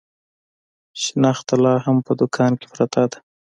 شنخته 1.01 1.55
لا 1.63 1.73
هم 1.85 1.97
په 2.05 2.11
دوکان 2.19 2.51
کې 2.59 2.67
پرته 2.73 3.01
ده. 3.11 3.17